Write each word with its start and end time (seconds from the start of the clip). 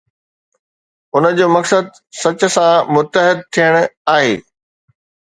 ان 1.15 1.25
جو 1.37 1.45
مقصد 1.55 1.85
سچ 2.21 2.41
سان 2.55 2.71
متحد 2.95 3.37
ٿيڻ 3.57 3.73
آهي. 4.15 4.33